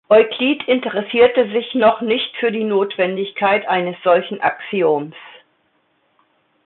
Euklid 0.09 0.63
interessierte 0.67 1.51
sich 1.51 1.75
noch 1.75 2.01
nicht 2.01 2.35
für 2.37 2.51
die 2.51 2.63
Notwendigkeit 2.63 3.67
eines 3.67 3.95
solchen 4.01 4.41
Axioms. 4.41 5.15